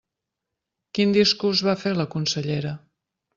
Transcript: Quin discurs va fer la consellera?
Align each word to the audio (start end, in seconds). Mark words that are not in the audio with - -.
Quin 0.97 1.13
discurs 1.17 1.61
va 1.67 1.77
fer 1.83 1.93
la 1.99 2.09
consellera? 2.17 2.73